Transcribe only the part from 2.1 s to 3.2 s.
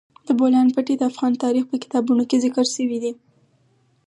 کې ذکر شوی دي.